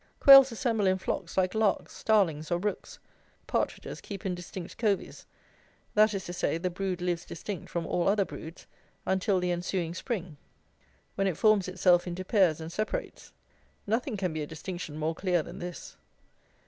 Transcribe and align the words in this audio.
Quails 0.19 0.51
assemble 0.51 0.87
in 0.87 0.97
flocks 0.97 1.37
like 1.37 1.53
larks, 1.53 1.93
starlings, 1.93 2.49
or 2.49 2.57
rooks. 2.57 2.97
Partridges 3.45 4.01
keep 4.01 4.25
in 4.25 4.33
distinct 4.33 4.79
coveys; 4.79 5.27
that 5.93 6.15
is 6.15 6.25
to 6.25 6.33
say, 6.33 6.57
the 6.57 6.71
brood 6.71 7.01
lives 7.03 7.23
distinct 7.23 7.69
from 7.69 7.85
all 7.85 8.07
other 8.07 8.25
broods 8.25 8.65
until 9.05 9.39
the 9.39 9.51
ensuing 9.51 9.93
spring, 9.93 10.37
when 11.13 11.27
it 11.27 11.37
forms 11.37 11.67
itself 11.67 12.07
into 12.07 12.25
pairs 12.25 12.59
and 12.59 12.71
separates. 12.71 13.31
Nothing 13.85 14.17
can 14.17 14.33
be 14.33 14.41
a 14.41 14.47
distinction 14.47 14.97
more 14.97 15.13
clear 15.13 15.43
than 15.43 15.59
this. 15.59 15.97